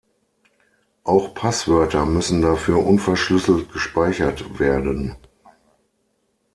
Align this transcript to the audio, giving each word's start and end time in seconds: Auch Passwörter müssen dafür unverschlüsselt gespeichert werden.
Auch 1.03 1.35
Passwörter 1.35 2.07
müssen 2.07 2.41
dafür 2.41 2.83
unverschlüsselt 2.83 3.71
gespeichert 3.71 4.57
werden. 4.59 5.15